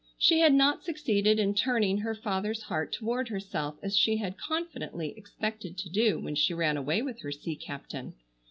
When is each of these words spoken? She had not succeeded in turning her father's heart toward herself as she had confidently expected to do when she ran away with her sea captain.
She 0.17 0.39
had 0.39 0.55
not 0.55 0.83
succeeded 0.83 1.37
in 1.37 1.53
turning 1.53 1.99
her 1.99 2.15
father's 2.15 2.63
heart 2.63 2.91
toward 2.91 3.29
herself 3.29 3.75
as 3.83 3.95
she 3.95 4.17
had 4.17 4.35
confidently 4.35 5.13
expected 5.15 5.77
to 5.77 5.89
do 5.91 6.19
when 6.19 6.33
she 6.33 6.55
ran 6.55 6.75
away 6.75 7.03
with 7.03 7.21
her 7.21 7.31
sea 7.31 7.55
captain. 7.55 8.15